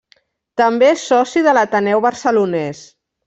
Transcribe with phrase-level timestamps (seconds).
[0.61, 2.83] També és soci de l'Ateneu Barcelonès.